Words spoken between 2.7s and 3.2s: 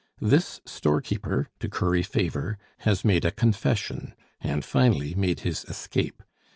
has